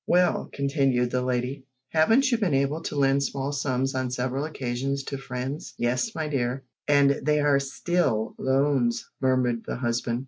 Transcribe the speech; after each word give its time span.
"Well," 0.07 0.49
continued 0.51 1.11
the 1.11 1.21
lady, 1.21 1.67
"haven't 1.89 2.31
you 2.31 2.39
been 2.39 2.55
able 2.55 2.81
to 2.81 2.95
lend 2.95 3.21
small 3.21 3.51
sums 3.51 3.93
on 3.93 4.09
several 4.09 4.45
occasions 4.45 5.03
to 5.03 5.17
friends" 5.19 5.75
"Yes, 5.77 6.15
my 6.15 6.27
dear, 6.27 6.63
and 6.87 7.19
they 7.21 7.39
are 7.39 7.59
still 7.59 8.33
loans," 8.39 9.07
murmured 9.21 9.63
the 9.67 9.75
husband. 9.75 10.19